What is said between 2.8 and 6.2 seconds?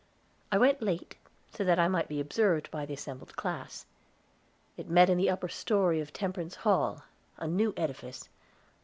the assembled class. It met in the upper story of